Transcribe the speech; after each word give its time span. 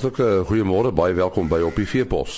Hartlike 0.00 0.46
goeiemôre, 0.48 0.94
baie 0.96 1.12
welkom 1.12 1.50
by 1.50 1.58
op 1.60 1.76
die 1.76 1.84
Veepos. 1.84 2.34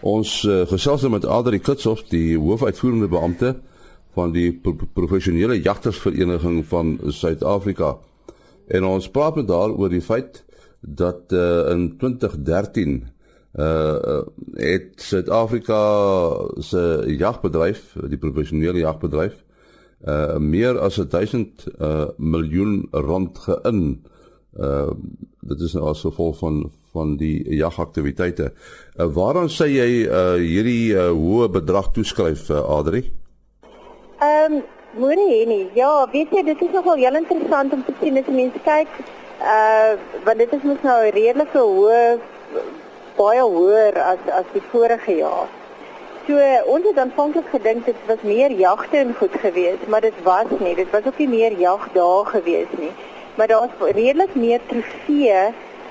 Ons 0.00 0.30
uh, 0.48 0.62
gesels 0.70 1.02
met 1.12 1.26
Adri 1.28 1.58
Kitshoff, 1.60 2.06
die 2.08 2.38
hoofuitvoerende 2.40 3.08
beampte 3.12 3.50
van 4.16 4.32
die 4.32 4.46
pro 4.64 4.88
professionele 4.96 5.58
jagtersvereniging 5.60 6.62
van 6.70 6.94
Suid-Afrika. 7.04 7.98
En 8.72 8.88
ons 8.88 9.10
praat 9.12 9.36
met 9.42 9.52
haar 9.52 9.76
oor 9.76 9.92
die 9.92 10.00
feit 10.00 10.40
dat 10.80 11.34
uh, 11.36 11.68
in 11.74 11.90
2013 12.00 12.96
uh 13.60 14.22
het 14.56 15.04
Suid-Afrika 15.04 15.82
se 16.64 16.86
jagbedryf, 17.12 17.98
die 18.08 18.22
professionele 18.24 18.86
jagbedryf, 18.86 19.36
uh 20.08 20.40
meer 20.40 20.80
as 20.80 20.96
1000 20.96 21.68
uh 21.76 22.08
miljoen 22.16 22.86
rand 22.88 23.44
geïn 23.44 24.00
uh 24.58 24.90
dit 25.40 25.60
is 25.60 25.72
nou 25.72 25.88
as 25.88 26.00
gevolg 26.04 26.36
van 26.38 26.70
van 26.92 27.16
die 27.16 27.54
jagaktiwiteite. 27.54 28.50
Uh, 28.98 29.06
waaraan 29.14 29.48
sê 29.48 29.68
jy 29.70 29.88
uh 30.06 30.34
hierdie 30.42 30.92
uh, 30.94 31.10
hoë 31.14 31.48
bedrag 31.60 31.92
toeskryf 31.94 32.50
uh, 32.50 32.60
Adri? 32.78 33.04
Ehm 34.18 34.58
um, 34.58 34.62
Moenie 34.90 35.46
nie. 35.46 35.68
Ja, 35.74 36.08
weet 36.10 36.32
jy, 36.34 36.42
dit 36.42 36.62
is 36.66 36.72
nogal 36.74 36.96
heel 36.98 37.14
interessant 37.14 37.72
om 37.72 37.84
te 37.86 37.92
sien 38.00 38.18
as 38.18 38.26
mense 38.26 38.58
kyk 38.66 38.90
uh 39.40 39.94
want 40.26 40.42
dit 40.42 40.52
is 40.52 40.66
mos 40.66 40.82
nou 40.82 40.98
redelike 41.14 41.62
hoë 41.62 42.00
baie 43.16 43.44
hoër 43.54 44.00
as 44.02 44.26
as 44.40 44.50
die 44.52 44.64
vorige 44.72 45.14
jaar. 45.20 45.46
So 46.26 46.42
ons 46.74 46.88
het 46.90 46.98
aanvanklik 46.98 47.46
gedink 47.54 47.86
dit 47.86 48.02
was 48.10 48.26
meer 48.26 48.50
jagte 48.50 48.98
en 48.98 49.14
goed 49.14 49.38
geweest, 49.44 49.86
maar 49.88 50.02
dit 50.02 50.18
was 50.26 50.50
nie. 50.58 50.74
Dit 50.74 50.90
was 50.90 51.06
ook 51.06 51.22
nie 51.22 51.30
meer 51.38 51.56
jagdae 51.58 52.26
geweest 52.34 52.76
nie 52.82 52.90
maar 53.34 53.46
daar's 53.46 53.92
redelik 53.94 54.34
meer 54.34 54.60
trofee 54.66 55.32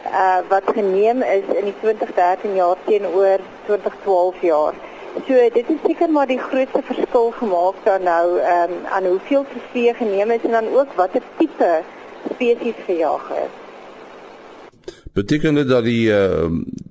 uh 0.06 0.38
wat 0.50 0.64
geneem 0.66 1.22
is 1.22 1.46
in 1.60 1.64
die 1.64 1.76
2013 1.82 2.56
jaar 2.56 2.78
teenoor 2.86 3.40
2012 3.66 4.42
jaar. 4.42 4.74
So 5.28 5.34
dit 5.54 5.66
is 5.68 5.82
seker 5.86 6.10
maar 6.10 6.28
die 6.28 6.40
grootste 6.40 6.82
verskil 6.84 7.32
gemaak 7.32 7.76
dan 7.84 8.04
nou 8.04 8.40
ehm 8.40 8.72
um, 8.72 8.86
aan 8.86 9.06
hoeveel 9.06 9.46
trofee 9.52 9.94
geneem 9.94 10.32
is 10.32 10.44
en 10.44 10.52
dan 10.52 10.68
ook 10.68 10.94
watter 10.94 11.22
tipe 11.38 11.82
spesies 12.34 12.80
gejaag 12.86 13.30
is. 13.30 13.52
Beteken 15.14 15.56
dit 15.56 15.68
dat 15.68 15.84
die 15.84 16.08
uh 16.10 16.48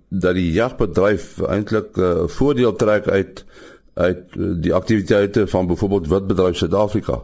dat 0.08 0.34
die 0.34 0.52
jagbedryf 0.52 1.40
eintlik 1.42 1.96
uh, 1.96 2.22
voordeel 2.26 2.76
trek 2.76 3.08
uit 3.08 3.44
uit 3.94 4.22
die 4.62 4.74
aktiwiteite 4.74 5.46
van 5.46 5.66
byvoorbeeld 5.66 6.08
witbedryf 6.08 6.56
Suid-Afrika? 6.56 7.22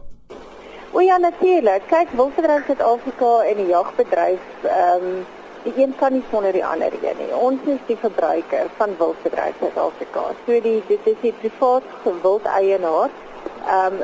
Ja, 1.15 1.21
natuurlik. 1.21 1.83
Kyk, 1.87 2.09
wildbedryf 2.11 2.65
Suid-Afrika 2.67 3.27
en 3.49 3.55
die 3.55 3.65
jagbedryf, 3.65 4.47
ehm 4.63 5.03
um, 5.09 5.19
die 5.63 5.73
een 5.83 5.93
kan 5.99 6.11
nie 6.11 6.23
sonder 6.31 6.51
die 6.51 6.65
ander 6.65 6.91
een 7.01 7.15
nie. 7.17 7.35
Ons 7.35 7.69
is 7.73 7.85
die 7.87 7.95
verbruiker 8.01 8.65
van 8.77 8.95
wildbedryf 8.97 9.55
Suid-Afrika. 9.59 10.23
So 10.45 10.57
die 10.65 10.81
dit 10.87 11.07
is 11.11 11.21
die 11.21 11.31
privaat 11.39 11.87
wildeienaar. 12.23 13.15
Ehm 13.75 13.93
um, 13.93 14.01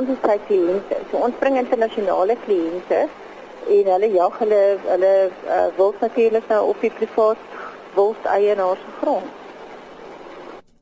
ons 0.00 0.12
is 0.12 0.20
sy 0.26 0.36
kliënte. 0.50 0.98
So 1.10 1.22
ons 1.28 1.40
bring 1.40 1.56
internasionale 1.62 2.36
kliënte 2.44 3.00
en 3.78 3.90
hulle 3.94 4.12
jag 4.18 4.38
hulle 4.42 4.60
hulle 4.90 5.14
uh, 5.30 5.64
wild 5.80 6.04
natuurlik 6.04 6.52
nou 6.52 6.60
op 6.74 6.84
die 6.84 6.92
privaat 7.00 7.48
wildeienaar 7.94 8.76
se 8.84 8.94
grond. 9.00 9.32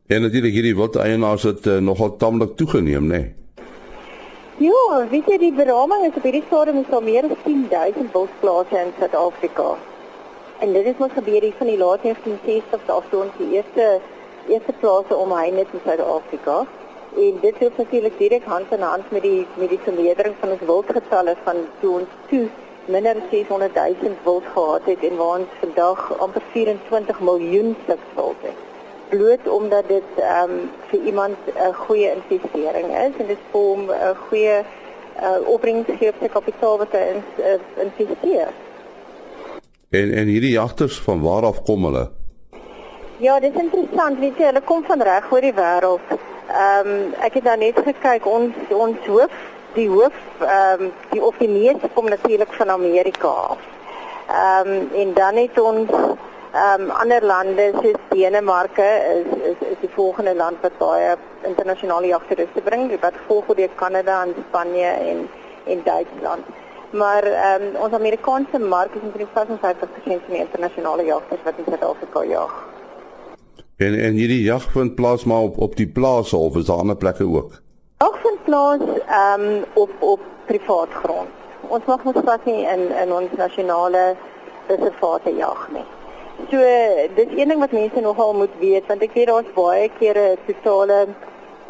En 0.06 0.26
natuurlik 0.26 0.58
hierdie 0.58 0.76
wildeienaars 0.82 1.48
het 1.52 1.66
uh, 1.66 1.78
nogal 1.78 2.16
tamelik 2.16 2.56
toegeneem, 2.56 3.06
né? 3.06 3.22
Nee? 3.22 3.43
Ja, 4.62 5.06
weet 5.10 5.26
jy 5.26 5.36
die 5.42 5.52
beraming 5.52 6.04
is 6.06 6.14
op 6.14 6.26
hierdie 6.28 6.44
stadium 6.46 6.76
is 6.78 6.90
al 6.94 7.00
meer 7.02 7.26
as 7.26 7.40
10000 7.42 8.12
bosplase 8.14 8.76
in 8.78 8.92
Suid-Afrika. 8.98 9.72
En 10.62 10.74
dit 10.76 10.86
is 10.86 11.00
mos 11.02 11.14
gebeur 11.16 11.42
hier 11.42 11.56
van 11.58 11.66
die 11.66 11.78
laat 11.80 12.04
1960s 12.04 12.92
af 12.96 13.08
toe 13.10 13.24
ons 13.24 13.32
die 13.40 13.48
eerste 13.56 13.88
eerste 14.46 14.74
plase 14.82 15.16
omheen 15.16 15.58
het 15.58 15.72
in 15.74 15.82
Suid-Afrika. 15.86 16.58
En 17.24 17.40
dit 17.42 17.58
het 17.64 17.80
natuurlik 17.82 18.14
direk 18.18 18.46
hand 18.52 18.76
in 18.76 18.86
hand 18.86 19.10
met 19.16 19.26
die 19.26 19.40
met 19.54 19.74
die 19.74 19.80
vermeerdering 19.88 20.36
van 20.44 20.54
ons 20.54 20.62
wildgetalle 20.70 21.34
van 21.48 21.58
toe 21.80 21.90
ons 22.02 22.14
toe 22.28 22.44
minder 22.86 23.18
as 23.24 23.26
600 23.34 23.74
000 23.80 24.14
wild 24.28 24.46
gehad 24.52 24.86
het 24.92 25.08
en 25.10 25.18
waar 25.22 25.40
ons 25.40 25.58
vandag 25.64 26.06
amper 26.28 26.46
24 26.52 27.20
miljoen 27.30 27.74
stuks 27.82 28.14
wild 28.20 28.46
het 28.46 28.73
bloot 29.08 29.48
omdat 29.48 29.88
dit 29.88 30.08
ehm 30.16 30.50
um, 30.50 30.70
vir 30.90 31.00
iemand 31.00 31.36
'n 31.54 31.72
goeie 31.72 32.12
investering 32.14 32.88
is 33.06 33.14
en 33.18 33.26
dit 33.26 33.42
vir 33.50 33.60
hom 33.60 33.90
'n 33.90 34.16
goeie 34.28 34.58
uh, 35.22 35.48
opbrengs 35.48 35.88
gee 35.98 36.08
op 36.08 36.20
sy 36.20 36.28
kapitaal 36.28 36.78
wat 36.78 36.92
hy 36.92 37.04
in, 37.14 37.22
uh, 37.38 37.84
investeer. 37.84 38.52
En 39.90 40.14
en 40.14 40.26
hierdie 40.26 40.50
jagters 40.50 41.00
van 41.00 41.22
waar 41.22 41.44
af 41.44 41.62
kom 41.62 41.84
hulle? 41.84 42.10
Ja, 43.16 43.40
dit 43.40 43.54
is 43.54 43.60
interessant, 43.60 44.18
weet 44.18 44.38
jy, 44.38 44.44
hulle 44.44 44.60
kom 44.60 44.84
van 44.84 45.02
reg 45.02 45.32
oor 45.32 45.40
die 45.40 45.54
wêreld. 45.54 46.14
Ehm 46.48 46.88
um, 46.88 47.12
ek 47.18 47.38
het 47.38 47.44
nou 47.44 47.56
net 47.56 47.78
gekyk 47.86 48.26
ons 48.26 48.54
ons 48.70 49.06
hoof, 49.06 49.36
die 49.74 49.88
hoof 49.88 50.16
ehm 50.40 50.82
um, 50.82 50.92
die 51.10 51.22
of 51.22 51.38
die 51.38 51.48
meeste 51.48 51.88
kom 51.94 52.08
natuurlik 52.10 52.52
van 52.52 52.70
Amerika 52.70 53.28
af. 53.28 53.62
Ehm 54.28 54.72
um, 54.72 54.88
en 54.94 55.12
dan 55.14 55.36
het 55.36 55.60
ons 55.60 55.90
Ehm 56.54 56.82
um, 56.82 56.90
ander 56.90 57.24
lande 57.26 57.72
soos 57.82 57.96
Denemarke 58.10 58.88
is 59.14 59.30
is 59.50 59.68
is 59.68 59.78
die 59.80 59.88
volgende 59.94 60.34
land 60.34 60.56
wat 60.62 60.76
baie 60.78 61.16
internasionale 61.42 62.06
jagtoeriste 62.06 62.60
bring, 62.62 62.84
wat 63.00 63.16
volg 63.26 63.48
deur 63.58 63.72
Kanada 63.80 64.20
en 64.22 64.34
Spanje 64.48 64.86
en 64.86 65.28
en 65.64 65.80
Duitsland. 65.84 66.44
Maar 66.90 67.22
ehm 67.22 67.62
um, 67.62 67.80
ons 67.86 67.92
Amerikaanse 67.92 68.58
mark 68.58 68.94
is 68.94 69.00
omtrent 69.02 69.28
55% 69.28 69.80
van 70.04 70.20
die 70.36 70.44
internasionale 70.44 71.04
jagters 71.04 71.42
wat 71.44 71.58
in 71.58 71.64
Suid-Afrika 71.68 72.22
jag. 72.24 72.52
En 73.76 73.98
en 74.00 74.12
hierdie 74.12 74.42
jag 74.42 74.62
vind 74.62 74.94
plaas 74.94 75.24
maar 75.24 75.42
op 75.48 75.58
op 75.58 75.76
die 75.76 75.88
plase 75.88 76.36
of 76.36 76.56
is 76.56 76.64
daar 76.64 76.76
ander 76.76 76.96
plekke 76.96 77.24
ook? 77.24 77.52
Ook 77.98 78.16
vind 78.22 78.44
plaas 78.44 78.80
ehm 79.06 79.40
um, 79.40 79.64
op 79.74 79.90
op 79.98 80.20
privaat 80.46 80.94
grond. 81.02 81.28
Ons 81.68 81.84
mag 81.84 82.02
mos 82.04 82.22
pas 82.24 82.40
nie 82.44 82.62
in 82.76 82.82
in 83.02 83.12
ons 83.12 83.36
nasionale 83.36 84.16
reservate 84.66 85.36
jag 85.36 85.68
nie. 85.72 85.86
So 86.34 86.58
dis 87.14 87.30
een 87.36 87.48
ding 87.48 87.60
wat 87.60 87.72
mense 87.72 88.00
nogal 88.00 88.34
moet 88.34 88.54
weet 88.58 88.86
want 88.90 89.02
ek 89.06 89.12
weet 89.14 89.28
daar's 89.30 89.52
baie 89.54 89.86
kere 89.98 90.24
totale 90.46 91.06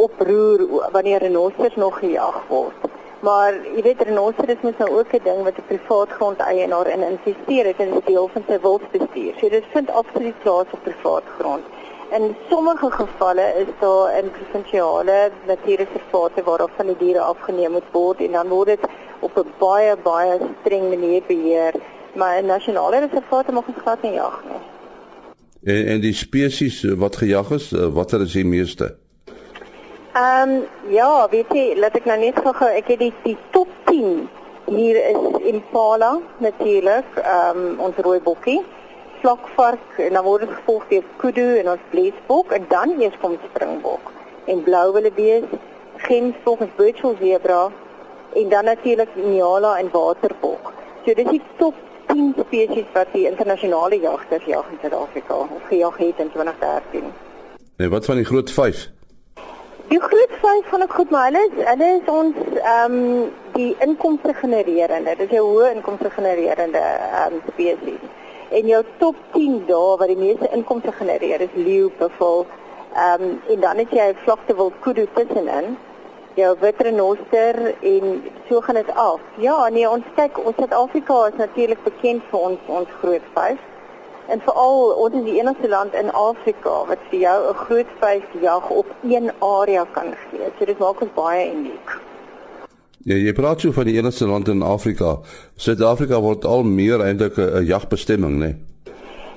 oproer 0.00 0.64
wanneer 0.92 1.20
renosters 1.20 1.76
nog 1.76 1.98
gejag 1.98 2.38
word. 2.48 2.86
Maar 3.20 3.58
jy 3.74 3.82
weet 3.84 4.02
renosters 4.08 4.54
is 4.54 4.64
mos 4.64 4.80
nou 4.80 4.88
ook 4.98 5.12
'n 5.12 5.20
ding 5.24 5.42
wat 5.44 5.58
'n 5.60 5.68
privaat 5.68 6.10
grondeienaar 6.16 6.88
in 6.94 7.02
investeer 7.12 7.64
het 7.66 7.78
in 7.78 7.92
die 7.92 8.04
deel 8.04 8.28
van 8.32 8.44
sy 8.48 8.58
wildbestuur. 8.60 9.32
So 9.40 9.48
dit 9.48 9.64
vind 9.72 9.90
absoluut 9.90 10.42
plaas 10.42 10.72
op 10.72 10.82
privaat 10.82 11.26
grond. 11.38 11.64
In 12.10 12.36
sommige 12.50 12.90
gevalle 12.90 13.46
is 13.62 13.70
daar 13.80 14.18
in 14.18 14.30
provinsiale 14.30 15.30
natuurreservate 15.46 16.42
waar 16.42 16.58
daar 16.58 16.76
van 16.76 16.86
die 16.86 16.96
diere 16.96 17.20
afgeneem 17.20 17.72
moet 17.72 17.90
word 17.92 18.20
en 18.20 18.32
dan 18.32 18.48
word 18.48 18.66
dit 18.66 18.84
op 19.20 19.36
'n 19.36 19.52
baie 19.58 19.96
baie 19.96 20.38
streng 20.60 20.88
manier 20.88 21.22
beheer 21.26 21.74
maar 22.14 22.38
in 22.38 22.46
nasionale 22.46 22.98
reservate 22.98 23.52
mag 23.52 23.66
ons 23.66 23.82
glad 23.82 24.02
nie 24.02 24.12
jag 24.12 24.40
nie. 24.48 24.53
En 25.64 25.86
en 25.86 26.00
die 26.00 26.12
spesies 26.12 26.82
eh, 26.84 26.92
wat 26.92 27.16
gejag 27.16 27.50
is, 27.50 27.72
eh, 27.72 27.86
watter 27.86 28.20
is 28.20 28.32
die 28.32 28.44
meeste? 28.44 28.96
Ehm 30.12 30.50
um, 30.50 30.62
ja, 30.92 31.28
weet 31.30 31.52
jy, 31.56 31.72
laat 31.80 31.96
ek 31.96 32.04
nou 32.04 32.18
net 32.20 32.36
gou 32.44 32.68
ek 32.68 32.90
het 32.92 33.00
die 33.00 33.12
die 33.24 33.36
top 33.56 33.70
10 33.88 34.28
hier 34.68 34.98
is 35.08 35.38
Impala 35.48 36.18
natuurlik, 36.44 37.16
ehm 37.22 37.62
um, 37.62 37.80
ons 37.86 37.96
rooi 38.04 38.20
bokkie, 38.20 38.60
vlakvark 39.22 40.02
en 40.04 40.12
dan 40.18 40.24
word 40.24 40.44
dit 40.44 40.52
gevolg 40.58 40.84
deur 40.92 41.08
kudu 41.22 41.46
en 41.62 41.72
ons 41.72 41.88
vleesbok 41.94 42.52
en 42.52 42.68
dan 42.68 42.92
eers 43.00 43.16
kom 43.24 43.38
springbok 43.48 44.12
en 44.52 44.62
blou 44.68 44.86
wildebees, 44.92 45.48
gemsbok 46.04 46.60
en 46.60 46.72
virtual 46.76 47.16
zebra 47.20 47.62
en 48.36 48.48
dan 48.48 48.68
natuurlik 48.68 49.16
Niala 49.16 49.78
en 49.78 49.88
waterbok. 49.96 50.72
So 51.06 51.16
dis 51.16 51.30
die 51.30 51.42
top 51.56 51.74
10 52.14 52.34
spesies 52.46 52.90
wat 52.94 53.10
die 53.12 53.26
internasionale 53.30 53.98
jagters 54.00 54.44
jag 54.46 54.66
in 54.70 54.78
Suid-Afrika 54.80 55.34
of 55.34 55.62
gejag 55.68 55.96
het 55.96 56.18
in 56.22 56.30
2013. 56.30 57.12
Nee, 57.76 57.88
wat 57.88 58.04
van 58.04 58.16
die 58.16 58.24
groot 58.24 58.50
5? 58.50 58.90
Die 59.88 60.00
groot 60.00 60.34
5 60.42 60.68
van 60.72 60.84
ek 60.86 60.92
goed 60.98 61.10
maar 61.10 61.24
hulle 61.28 61.42
is 61.48 61.64
hulle 61.70 61.88
is 61.94 62.10
ons 62.12 62.36
ehm 62.60 62.98
um, 62.98 63.32
die 63.54 63.72
inkomste 63.86 64.34
genererende. 64.34 65.16
Dit 65.18 65.30
is 65.30 65.38
'n 65.38 65.46
hoë 65.46 65.72
inkomste 65.74 66.10
genererende 66.10 66.84
ehm 66.84 67.34
um, 67.34 67.40
spesies. 67.52 68.04
En 68.50 68.66
jou 68.66 68.82
top 68.98 69.16
10 69.32 69.64
daar 69.66 69.96
wat 69.98 70.12
die 70.12 70.22
meeste 70.26 70.48
inkomste 70.58 70.92
genereer 70.92 71.40
is 71.40 71.54
leeu, 71.54 71.90
buffel, 71.98 72.46
ehm 72.94 73.22
um, 73.22 73.40
en 73.48 73.60
dan 73.60 73.76
het 73.82 73.90
jy 73.90 74.14
vlakte 74.24 74.54
wild 74.56 74.78
kudu 74.80 75.06
tussenin 75.14 75.76
jou 76.34 76.56
witrenoster 76.60 77.74
en 77.82 78.22
so 78.48 78.60
gaan 78.60 78.74
dit 78.74 78.90
af. 78.94 79.20
Ja, 79.38 79.68
nee, 79.68 79.90
ons 79.90 80.04
kyk, 80.16 80.38
ons 80.46 80.56
Suid-Afrika 80.56 81.26
is 81.26 81.38
natuurlik 81.38 81.84
bekend 81.84 82.22
vir 82.30 82.48
ons 82.48 82.58
ons 82.66 82.98
groot 83.00 83.30
vyf. 83.34 83.60
En 84.32 84.40
veral 84.40 84.80
ons 85.04 85.14
is 85.14 85.24
die 85.24 85.38
enigste 85.40 85.68
land 85.68 85.94
in 85.94 86.10
Afrika 86.10 86.74
wat 86.88 86.98
vir 87.10 87.18
jou 87.26 87.38
'n 87.50 87.60
groot 87.66 87.90
vyf 88.00 88.24
jag 88.40 88.70
op 88.70 88.86
een 89.02 89.30
area 89.38 89.84
kan 89.92 90.14
gee. 90.30 90.50
So 90.58 90.64
dit 90.64 90.78
maak 90.78 91.00
ons 91.00 91.14
baie 91.14 91.52
uniek. 91.52 91.98
Ja, 93.04 93.14
jy 93.14 93.32
praat 93.32 93.60
so 93.60 93.72
van 93.72 93.84
die 93.84 93.98
enigste 93.98 94.26
land 94.26 94.48
in 94.48 94.62
Afrika. 94.62 95.18
Suid-Afrika 95.56 96.20
word 96.20 96.44
al 96.44 96.62
meer 96.62 97.00
eintlik 97.00 97.36
'n 97.38 97.64
jagbestemming, 97.64 98.38
né? 98.38 98.38
Nee? 98.38 98.56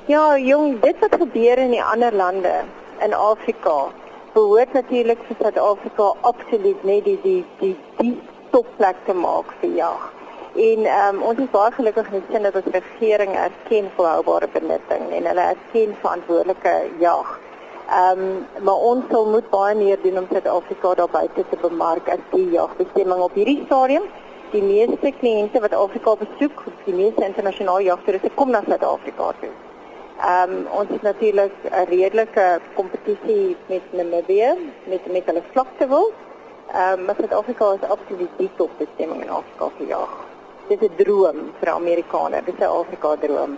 Ja, 0.07 0.37
jong, 0.39 0.79
dit 0.79 0.95
wat 0.99 1.15
gebeur 1.19 1.57
in 1.57 1.73
die 1.73 1.83
ander 1.83 2.13
lande 2.15 2.63
in 3.03 3.13
Afrika, 3.13 3.89
behoort 4.37 4.73
natuurlik 4.73 5.21
vir 5.27 5.37
Suid-Afrika 5.39 6.07
absoluut 6.29 6.83
net 6.89 7.05
die 7.09 7.17
die 7.23 7.39
die 7.61 7.73
die 8.01 8.13
topplek 8.53 8.99
te 9.07 9.15
maak 9.17 9.49
vir 9.61 9.73
jag. 9.79 10.05
En 10.67 10.85
ehm 10.85 11.15
um, 11.15 11.23
ons 11.29 11.41
is 11.45 11.49
baie 11.55 11.73
gelukkig 11.77 12.11
die 12.13 12.21
sin 12.29 12.45
dat 12.45 12.59
ons 12.59 12.69
regering 12.75 13.33
erken 13.47 13.89
volhoubare 13.97 14.49
benutting 14.53 15.09
en 15.19 15.29
hulle 15.31 15.45
erken 15.53 15.97
verantwoordelike 16.03 16.75
jag. 17.05 17.33
Ehm 17.99 18.23
um, 18.27 18.65
maar 18.69 18.87
ons 18.91 19.09
sal 19.11 19.29
moet 19.33 19.49
baie 19.55 19.75
meer 19.81 20.01
doen 20.05 20.21
om 20.21 20.29
Suid-Afrika 20.31 20.93
daar 21.01 21.13
buite 21.19 21.45
te 21.49 21.61
bemark 21.67 22.09
as 22.17 22.25
die 22.35 22.49
jagbestemming 22.57 23.23
op 23.29 23.39
hierdie 23.41 23.61
stadium. 23.65 24.09
Die 24.51 24.63
meeste 24.63 25.13
kliënte 25.21 25.61
wat 25.65 25.73
Afrika 25.85 26.15
besoek, 26.25 26.67
die 26.85 26.99
meeste 27.01 27.25
internasionale 27.25 27.89
jagtoeriste 27.89 28.35
kom 28.35 28.53
na 28.53 28.61
Suid-Afrika 28.69 29.33
toe. 29.41 29.55
Ehm 30.19 30.51
um, 30.51 30.65
ons 30.79 30.89
het 30.89 31.01
natuurlik 31.01 31.53
'n 31.63 31.89
redelike 31.89 32.59
kompetisie 32.73 33.55
met 33.67 33.83
Namibië 33.91 34.51
met 34.87 35.11
met 35.11 35.25
hulle 35.25 35.43
vlakte 35.51 35.87
wil. 35.87 36.11
Ehm 36.73 36.99
um, 36.99 37.05
maar 37.05 37.15
Suid-Afrika 37.15 37.73
is 37.73 37.89
absoluut 37.89 38.33
die 38.37 38.49
topbestemming 38.55 39.21
in 39.21 39.29
Afrika 39.29 39.69
vir 39.77 39.87
jag 39.87 40.09
dis 40.67 40.79
'n 40.81 40.95
droom 40.97 41.37
vir 41.59 41.69
Amerikaners, 41.69 42.45
dis 42.45 42.59
'n 42.59 42.63
Afrika 42.81 43.15
droom. 43.15 43.57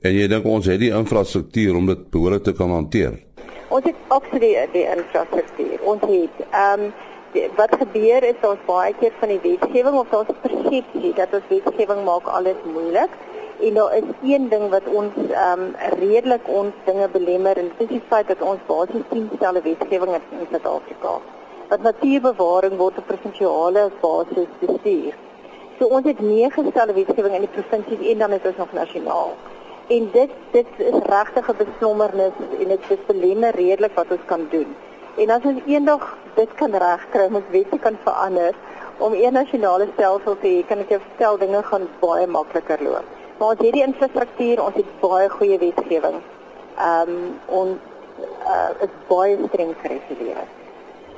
En 0.00 0.12
jy 0.12 0.26
dink 0.28 0.44
ons 0.44 0.66
het 0.66 0.80
die 0.80 0.92
infrastruktuur 0.92 1.76
om 1.76 1.86
dit 1.86 2.10
behoorlik 2.10 2.42
te 2.42 2.52
kan 2.52 2.70
hanteer? 2.70 3.12
Ons 3.68 3.84
het 3.84 3.98
absoluut 4.08 4.72
die 4.72 4.86
infrastruktuur. 4.96 5.78
Ons 5.82 6.00
het 6.00 6.36
ehm 6.50 6.80
um, 6.80 6.92
wat 7.56 7.72
gebeur 7.78 8.22
is 8.22 8.40
ons 8.42 8.62
baie 8.66 8.94
keer 9.00 9.12
van 9.20 9.28
die 9.28 9.40
wetgewing 9.42 9.96
of 9.98 10.12
ons 10.12 10.30
persepsie 10.42 11.12
dat 11.14 11.28
ons 11.32 11.48
wetgewing 11.48 12.04
maak 12.04 12.26
alles 12.26 12.60
moeilik. 12.64 13.10
En 13.60 13.74
daar 13.74 13.96
is 13.96 14.02
een 14.22 14.48
ding 14.48 14.70
wat 14.70 14.82
ons 14.84 15.12
ehm 15.30 15.60
um, 15.60 15.74
redelik 15.98 16.48
ons 16.48 16.72
dinge 16.84 17.08
belemmer 17.08 17.56
en 17.56 17.70
dis 17.78 17.88
die 17.88 18.02
feit 18.08 18.28
dat 18.28 18.42
ons 18.42 18.60
basies 18.66 19.06
10 19.08 19.30
stelle 19.36 19.62
wetgewing 19.62 20.12
het 20.12 20.22
in 20.30 20.46
Suid-Afrika. 20.50 21.12
Wat 21.68 21.82
natuurbewaring 21.82 22.76
word 22.76 22.98
op 22.98 23.06
provinsiale 23.06 23.90
basis 24.00 24.52
bestuur. 24.60 25.14
So 25.78 25.86
ons 25.86 26.06
het 26.06 26.20
nege 26.20 26.64
stelle 26.70 26.92
wetgewing 26.92 27.34
in 27.34 27.46
die 27.48 27.54
provinsies 27.56 28.06
en 28.12 28.18
dan 28.18 28.30
het 28.30 28.46
ons 28.46 28.56
nog 28.56 28.72
nasionaal. 28.72 29.34
En 29.86 30.08
dit 30.12 30.30
dit 30.52 30.66
is 30.76 31.00
regtig 31.08 31.50
'n 31.50 31.56
besnommernis 31.64 32.36
en 32.60 32.68
dit 32.68 32.80
is 32.88 33.06
belemmer 33.06 33.54
redelik 33.54 33.94
wat 33.94 34.10
ons 34.10 34.24
kan 34.26 34.46
doen. 34.50 34.76
En 35.16 35.30
as 35.30 35.44
ons 35.44 35.60
eendag 35.66 36.16
dit 36.34 36.54
kan 36.54 36.74
regkry, 36.74 37.28
ons 37.32 37.50
wette 37.50 37.78
kan 37.78 37.96
verander 38.04 38.54
om 38.98 39.12
'n 39.14 39.32
nasionale 39.32 39.88
stelsel 39.92 40.36
te 40.40 40.48
hê, 40.48 40.66
kan 40.66 40.78
ek 40.78 40.88
jou 40.88 41.00
vertel 41.00 41.38
dinge 41.38 41.62
gaan 41.62 41.88
baie 42.00 42.26
makliker 42.26 42.82
loop. 42.82 43.25
Maar 43.38 43.48
ons 43.48 43.60
het 43.60 43.72
die 43.72 43.84
infrastruktuur, 43.84 44.62
ons 44.64 44.76
het 44.78 44.92
baie 45.00 45.28
goeie 45.28 45.58
wetgewing. 45.58 46.20
Ehm 46.76 47.10
um, 47.10 47.26
ons 47.46 47.76
uh, 48.48 48.70
is 48.84 48.94
baie 49.08 49.36
streng 49.48 49.74
gereguleer. 49.82 50.46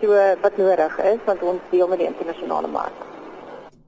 So 0.00 0.14
wat 0.42 0.56
nodig 0.56 0.98
is 1.12 1.20
want 1.26 1.42
ons 1.42 1.70
deel 1.70 1.88
met 1.88 2.02
die 2.02 2.08
internasionale 2.10 2.70
mark. 2.70 3.04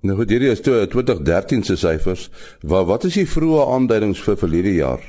Nou 0.00 0.16
goed, 0.16 0.30
hierdie 0.30 0.50
is 0.50 0.62
2013 0.62 1.64
se 1.64 1.76
syfers. 1.76 2.28
Wat 2.62 2.86
wat 2.86 3.04
is 3.08 3.18
die 3.18 3.26
vroeë 3.28 3.66
aanduidings 3.74 4.22
vir 4.26 4.38
verlede 4.40 4.74
jaar? 4.74 5.02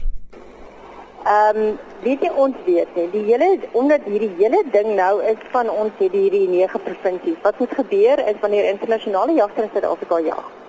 Ehm, 1.22 1.60
um, 1.62 1.78
weet 2.02 2.24
jy 2.26 2.32
ons 2.46 2.58
weet 2.66 2.96
nie. 2.98 3.06
Die 3.14 3.24
hele 3.30 3.52
omdat 3.78 4.10
hierdie 4.10 4.32
hele 4.40 4.64
ding 4.74 4.96
nou 4.98 5.14
is 5.24 5.46
van 5.54 5.70
ons 5.70 5.94
het 6.02 6.18
hierdie 6.18 6.48
9 6.50 6.82
provinsies. 6.88 7.38
Wat 7.46 7.60
moet 7.60 7.78
gebeur 7.84 8.26
is 8.34 8.42
wanneer 8.42 8.72
internasionale 8.74 9.38
jagters 9.38 9.70
in 9.70 9.74
Suid-Afrika 9.76 10.20
jag. 10.26 10.61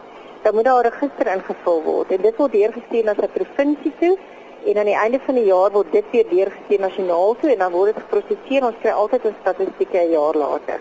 Dan 0.42 0.54
moet 0.54 0.64
daar 0.64 0.84
'n 0.84 0.90
register 0.90 1.26
ingevul 1.26 1.82
word 1.82 2.10
en 2.10 2.20
dit 2.22 2.36
word 2.36 2.52
deurgestuur 2.52 3.04
na 3.04 3.12
'n 3.12 3.34
provinsie 3.38 3.92
toe 4.00 4.18
en 4.64 4.78
aan 4.78 4.90
die 4.90 5.00
einde 5.04 5.20
van 5.26 5.34
die 5.34 5.44
jaar 5.44 5.70
word 5.70 5.92
dit 5.92 6.04
weer 6.10 6.28
deurgestuur 6.28 6.80
nasionaal 6.80 7.36
toe 7.40 7.50
en 7.52 7.58
dan 7.58 7.72
word 7.72 7.94
dit 7.94 8.02
geproseseer. 8.04 8.66
Ons 8.66 8.80
kry 8.82 8.90
altyd 8.90 9.24
'n 9.24 9.36
statistieke 9.40 9.98
'n 9.98 10.10
jaar 10.10 10.34
later. 10.34 10.80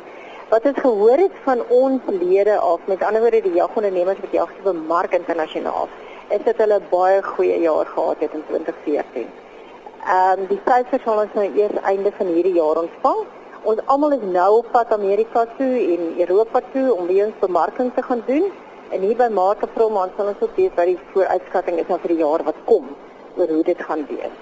Wat 0.50 0.66
ons 0.66 0.80
gehoor 0.80 1.18
het 1.18 1.36
van 1.44 1.60
ons 1.70 2.02
lede 2.08 2.58
af, 2.58 2.80
met 2.86 3.04
ander 3.04 3.22
woorde 3.22 3.42
die 3.42 3.54
jagondernemers 3.54 4.20
wat 4.20 4.32
jag 4.32 4.50
te 4.56 4.62
bemark 4.64 5.14
internasionaal, 5.14 5.88
is 6.30 6.44
dat 6.44 6.58
hulle 6.58 6.80
baie 6.90 7.24
goeie 7.24 7.60
jaar 7.62 7.86
gehad 7.86 8.16
het 8.20 8.34
in 8.34 8.44
2014. 8.48 9.28
Ehm 10.06 10.40
um, 10.40 10.46
die 10.48 10.60
syfers 10.66 11.04
sal 11.04 11.22
ons 11.22 11.34
nou 11.34 11.48
eers 11.56 11.82
einde 11.84 12.12
van 12.18 12.26
hierdie 12.26 12.54
jaar 12.54 12.78
ontvang. 12.84 13.22
Ons 13.62 13.80
almal 13.86 14.12
is 14.12 14.26
nou 14.34 14.58
op 14.58 14.72
pad 14.72 14.94
Amerika 14.94 15.46
toe 15.58 15.74
en 15.94 16.14
Europa 16.18 16.62
toe 16.74 16.94
om 16.94 17.08
weer 17.08 17.26
ons 17.26 17.40
bemarking 17.40 17.92
te 17.96 18.02
gaan 18.02 18.24
doen. 18.26 18.52
En 18.92 19.02
hier 19.02 19.16
by 19.16 19.30
Maart 19.32 19.62
April 19.64 19.90
maand 19.96 20.18
sal 20.18 20.30
ons 20.34 20.42
ook 20.44 20.58
weet 20.60 20.74
wat 20.76 20.90
die 20.90 20.98
vooruitskatting 21.14 21.78
is 21.80 21.88
vir 21.92 22.12
die 22.12 22.18
jaar 22.20 22.42
wat 22.44 22.58
kom 22.68 22.90
oor 23.40 23.52
hoe 23.56 23.64
dit 23.64 23.84
gaan 23.88 24.02
wees. 24.10 24.34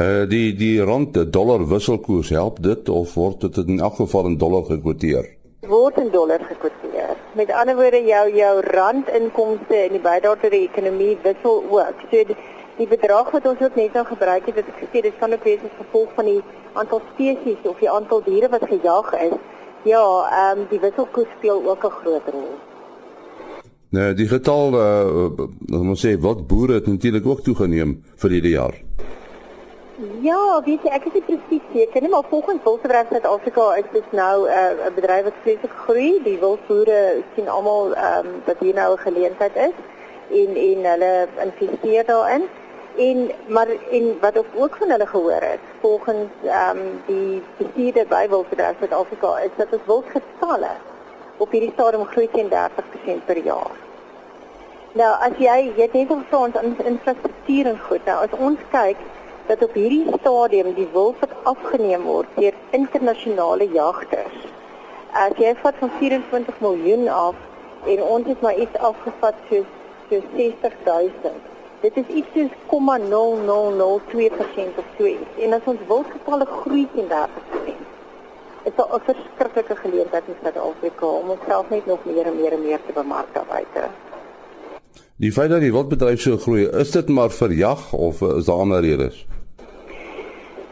Uh 0.00 0.24
die 0.30 0.54
die 0.56 0.76
rand 0.90 1.18
dollar 1.32 1.66
wisselkoers 1.68 2.30
help 2.32 2.62
dit 2.64 2.88
of 2.88 3.12
word 3.20 3.44
dit 3.44 3.58
in 3.74 3.82
elk 3.88 3.98
geval 4.00 4.30
in 4.30 4.38
dollar 4.40 4.64
gekwoteer? 4.70 5.28
Word 5.68 6.00
in 6.00 6.08
dollar 6.14 6.40
gekwoteer. 6.48 7.12
Met 7.36 7.52
ander 7.52 7.76
woorde 7.76 8.00
jou 8.08 8.24
jou 8.38 8.54
randinkomste 8.70 9.82
en 9.82 9.96
die 9.98 10.04
bydrae 10.08 10.40
tot 10.40 10.56
die 10.56 10.64
ekonomie 10.70 11.16
wissel 11.26 11.60
ook. 11.76 12.04
So 12.10 12.22
die, 12.30 12.36
die 12.78 12.88
bedrag 12.88 13.32
wat 13.36 13.48
ons 13.52 13.60
ook 13.60 13.76
net 13.76 13.92
nou 13.98 14.06
gebruik 14.14 14.48
het, 14.48 14.62
dit 14.62 14.78
gesê 14.80 15.02
dit 15.10 15.18
kan 15.20 15.36
ook 15.36 15.44
wees 15.44 15.64
as 15.68 15.76
gevolg 15.82 16.16
van 16.16 16.32
die 16.32 16.40
aantal 16.72 17.04
spesies 17.12 17.68
of 17.68 17.84
die 17.84 17.92
aantal 17.92 18.24
diere 18.24 18.48
wat 18.56 18.64
gejag 18.72 19.12
is. 19.28 19.36
Ja, 19.84 20.06
ehm 20.30 20.64
um, 20.64 20.70
die 20.72 20.80
wisselkoers 20.80 21.36
speel 21.36 21.60
ook 21.68 21.84
'n 21.84 21.98
groot 22.00 22.32
rol. 22.32 22.56
Nou 23.94 24.14
die 24.18 24.26
getal 24.26 24.74
uh 24.74 25.46
ons 25.78 26.02
sê 26.02 26.16
wat 26.18 26.46
boere 26.50 26.80
het 26.80 26.86
natuurlik 26.86 27.26
ook 27.26 27.40
toegeneem 27.46 28.02
vir 28.22 28.30
hierdie 28.30 28.56
jaar. 28.56 28.74
Ja, 30.20 30.60
weet 30.64 30.82
jy, 30.84 30.90
ek 30.92 31.06
is 31.08 31.14
nie 31.14 31.22
presies 31.24 31.68
seker 31.72 32.02
nie, 32.02 32.10
maar 32.12 32.26
volgens 32.28 32.60
Wildbedryf 32.64 33.12
Suid-Afrika 33.12 33.68
is 33.80 33.86
dit 33.92 34.12
nou 34.12 34.48
'n 34.48 34.50
uh, 34.52 34.90
bedryf 34.96 35.24
wat 35.24 35.38
vreeslik 35.42 35.76
groei. 35.84 36.20
Die 36.24 36.38
wildboere 36.38 37.22
sien 37.34 37.48
almal 37.48 37.94
ehm 37.94 38.26
um, 38.26 38.42
dat 38.44 38.58
hier 38.60 38.74
nou 38.74 38.92
'n 38.92 39.04
geleentheid 39.06 39.56
is 39.68 39.76
en 40.40 40.50
en 40.68 40.84
hulle 40.90 41.28
investeer 41.46 42.04
daarin. 42.04 42.44
En 42.96 43.30
maar 43.48 43.68
en 43.90 44.04
wat 44.20 44.36
ek 44.36 44.50
ook 44.54 44.76
van 44.76 44.90
hulle 44.90 45.06
gehoor 45.06 45.42
het, 45.52 45.64
volgens 45.80 46.28
ehm 46.44 46.76
um, 46.76 47.00
die 47.06 47.42
bestuurder 47.58 48.06
by 48.06 48.26
Wildbedryf 48.28 48.76
Suid-Afrika 48.78 49.38
is 49.38 49.54
dat 49.56 49.72
ons 49.72 49.86
wildgetalle 49.86 50.74
op 51.36 51.50
hierdie 51.50 51.72
stadium 51.72 52.04
groei 52.12 52.28
teen 52.32 52.48
30% 52.52 53.24
per 53.26 53.40
jaar. 53.44 53.74
Nou, 54.96 55.12
as 55.20 55.36
jy 55.38 55.56
jy 55.76 55.82
het 55.82 55.92
net 55.92 56.10
ons 56.10 56.84
infrastruktuur 56.92 57.72
en 57.72 57.80
goed. 57.88 58.04
Nou, 58.08 58.18
as 58.24 58.38
ons 58.38 58.60
kyk 58.72 59.00
dat 59.46 59.62
op 59.62 59.74
hierdie 59.78 60.06
stadium 60.20 60.72
die 60.74 60.88
wild 60.92 61.18
wat 61.20 61.34
afgeneem 61.42 62.06
word 62.08 62.28
deur 62.36 62.54
internasionale 62.70 63.68
jagters. 63.74 64.38
As 65.12 65.36
jy 65.40 65.52
vat 65.62 65.74
van 65.80 65.90
24 65.98 66.60
miljoen 66.64 67.08
af 67.08 67.36
en 67.86 68.02
ons 68.02 68.26
het 68.26 68.40
maar 68.40 68.56
iets 68.56 68.78
afgevat 68.78 69.34
so 69.50 69.64
so 70.08 70.22
60000. 70.36 71.12
Dit 71.80 71.96
is 71.96 72.06
iets 72.06 72.28
soos 72.34 72.50
0,0002% 72.72 72.78
of 74.80 74.84
so 74.98 75.04
iets. 75.04 75.30
En 75.44 75.52
as 75.52 75.60
ons 75.64 75.80
wildgetalle 75.88 76.46
groei 76.46 76.88
teen 76.94 77.08
30%, 77.10 77.14
is 78.68 78.76
'n 78.76 79.00
verskriklike 79.08 79.76
geleentheid 79.76 80.22
in 80.26 80.38
Suid-Afrika 80.42 81.06
om 81.06 81.30
onsself 81.30 81.70
net 81.70 81.86
nog 81.86 82.04
meer 82.04 82.26
en 82.26 82.36
meer 82.40 82.52
en 82.52 82.62
meer 82.62 82.80
te 82.86 82.92
bemark 82.92 83.28
daar 83.32 83.48
buite. 83.48 83.82
Die 85.16 85.32
feit 85.32 85.50
dat 85.50 85.60
die 85.60 85.72
wildbedryf 85.72 86.20
so 86.20 86.36
groei, 86.36 86.66
is 86.68 86.90
dit 86.90 87.08
maar 87.08 87.30
vir 87.30 87.52
jag 87.52 87.92
of 87.92 88.20
is 88.22 88.44
daar 88.44 88.56
ander 88.56 88.80
redes? 88.80 89.26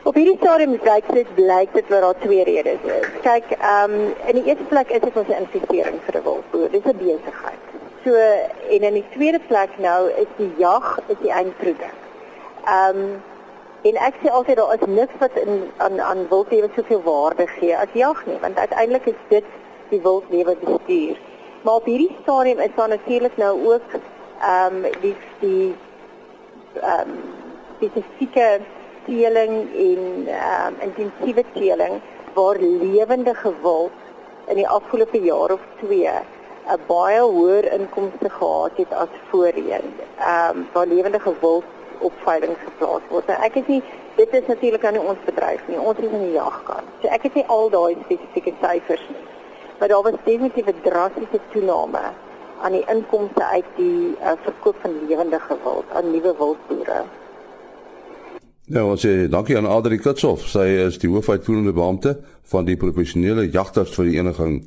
Op 0.05 0.15
hierdie 0.15 0.37
stadium 0.37 0.75
blyk 0.79 1.07
dit 1.13 1.35
blyk 1.35 1.71
dit 1.73 1.89
dat 1.89 2.01
daar 2.01 2.19
twee 2.21 2.45
redes 2.45 2.83
is. 2.85 3.07
Kyk, 3.23 3.45
ehm 3.59 3.91
um, 3.91 4.01
in 4.27 4.37
die 4.37 4.45
eerste 4.45 4.65
plek 4.69 4.91
is 4.91 5.01
dit 5.01 5.17
ons 5.17 5.31
investering 5.39 5.97
vir 6.07 6.19
'n 6.19 6.25
wildboer. 6.25 6.71
Dis 6.71 6.85
'n 6.85 6.97
besigheid. 6.99 7.63
So 8.05 8.13
en 8.75 8.83
in 8.91 8.95
die 8.95 9.09
tweede 9.15 9.41
plek 9.47 9.71
nou 9.79 10.11
is 10.11 10.31
die 10.37 10.53
jag 10.59 10.99
is 11.07 11.17
die 11.23 11.33
eindproduk. 11.33 11.97
Ehm 12.65 12.99
um, 12.99 13.23
en 13.89 13.97
ek 14.01 14.17
sê 14.23 14.31
altyd 14.33 14.57
daar 14.57 14.75
is 14.75 14.87
niks 14.89 15.17
wat 15.21 15.37
in 15.45 15.71
aan 15.77 16.01
aan 16.01 16.27
wildlewe 16.29 16.71
soveel 16.77 17.03
waarde 17.05 17.47
gee 17.47 17.77
as 17.77 17.93
jag 17.93 18.27
nie, 18.27 18.39
want 18.41 18.59
uiteindelik 18.59 19.07
is 19.13 19.21
dit 19.29 19.45
die 19.91 20.01
wildlewe 20.01 20.57
bestuur. 20.61 21.19
Maar 21.63 21.75
op 21.75 21.85
hierdie 21.85 22.17
stadium 22.23 22.59
is 22.59 22.77
daar 22.77 22.89
natuurlik 22.89 23.37
nou 23.37 23.53
ook 23.73 23.99
ehm 24.41 24.85
um, 24.85 24.87
die 25.01 25.17
die 25.41 25.75
ehm 26.81 27.11
um, 27.11 27.19
spesifieke 27.77 28.61
teeling 29.07 29.53
en 29.89 30.03
ehm 30.27 30.67
um, 30.67 30.81
intensiewe 30.89 31.45
teeling 31.53 32.01
waar 32.35 32.57
lewende 32.59 33.35
gewild 33.35 34.01
in 34.47 34.57
die 34.57 34.69
afgelope 34.69 35.21
jaar 35.21 35.53
of 35.53 35.61
2 35.85 36.09
'n 36.09 36.81
baie 36.87 37.21
hoër 37.21 37.73
inkomste 37.73 38.31
gehad 38.31 38.71
het 38.77 38.93
as 38.93 39.13
voorheen. 39.29 39.87
Ehm 40.19 40.57
um, 40.57 40.69
waar 40.73 40.87
lewende 40.87 41.21
gewild 41.21 41.65
op 41.99 42.13
veiling 42.25 42.57
geplaas 42.65 43.03
word. 43.09 43.27
Nou, 43.27 43.39
ek 43.43 43.55
is 43.63 43.67
nie 43.67 43.83
dit 44.17 44.35
is 44.39 44.47
natuurlik 44.47 44.85
aan 44.85 44.99
ons 44.99 45.19
bedryf 45.27 45.63
nie. 45.69 45.79
Ons 45.79 45.99
is 45.99 46.11
in 46.11 46.27
die 46.29 46.37
jagkant. 46.37 46.91
So 47.03 47.11
ek 47.15 47.27
het 47.29 47.35
nie 47.35 47.47
al 47.47 47.71
daai 47.71 47.97
spesifieke 48.05 48.55
syfers 48.61 49.03
nie. 49.11 49.25
Maar 49.79 49.89
daar 49.89 50.03
was 50.03 50.21
definitief 50.25 50.67
'n 50.67 50.83
drastiese 50.83 51.41
toename 51.53 52.05
aan 52.63 52.73
die 52.73 52.85
inkomste 52.87 53.45
uit 53.45 53.69
die 53.77 54.17
uh, 54.21 54.33
verkoop 54.43 54.77
van 54.81 54.93
lewendige 55.09 55.57
wild 55.65 55.85
aan 55.93 56.11
nuwe 56.11 56.35
wildboere. 56.39 57.05
Nou, 58.67 58.91
ons 58.91 59.03
sê 59.05 59.29
dankie 59.29 59.57
aan 59.57 59.67
Adri 59.67 59.99
Kitshof. 59.99 60.47
Sy 60.49 60.65
is 60.87 60.99
die 60.99 61.11
hoofuitvoerende 61.13 61.73
beampte 61.73 62.17
van 62.43 62.65
die 62.65 62.77
professionele 62.77 63.51
jagtersvereniging 63.51 64.63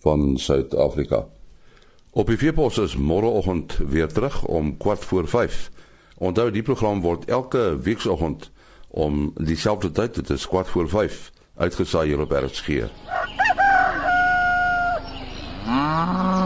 van 0.00 0.38
Suid-Afrika. 0.38 1.26
Op 2.12 2.26
die 2.26 2.36
Veepos 2.36 2.78
is 2.78 2.96
môreoggend 2.96 3.78
weer 3.88 4.08
terug 4.08 4.44
om 4.44 4.76
kwart 4.76 5.04
voor 5.04 5.28
5. 5.28 5.70
Onthou 6.16 6.50
die 6.50 6.62
program 6.62 7.00
word 7.00 7.24
elke 7.24 7.78
weekoggend 7.82 8.50
om 8.88 9.32
dieselfde 9.36 9.90
tyd, 9.90 10.14
dit 10.14 10.30
is 10.30 10.48
kwart 10.48 10.68
voor 10.68 10.88
5, 10.88 11.32
uitgesaai 11.56 12.06
hier 12.08 12.20
op 12.20 12.30
RSG. 12.30 12.88
Ah. 15.66 16.41